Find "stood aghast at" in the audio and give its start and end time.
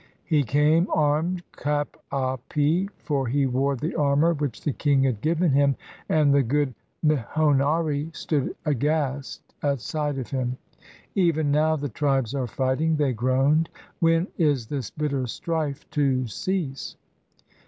8.15-9.79